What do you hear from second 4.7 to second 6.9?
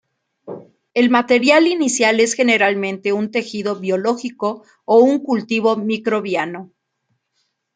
o un cultivo microbiano.